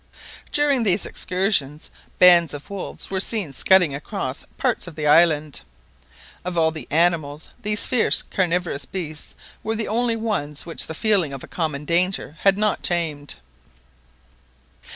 [0.51, 5.61] During these excursions, bands of wolves were seen scudding across parts of the island.
[6.43, 11.33] Of all the animals these fierce carnivorous beasts were the only ones which the feeling
[11.33, 13.35] of a common danger had not tamed.